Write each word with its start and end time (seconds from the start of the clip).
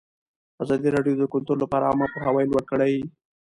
ازادي 0.63 0.89
راډیو 0.95 1.15
د 1.19 1.23
کلتور 1.33 1.57
لپاره 1.63 1.87
عامه 1.89 2.07
پوهاوي 2.13 2.45
لوړ 2.51 2.63
کړی. 2.71 2.93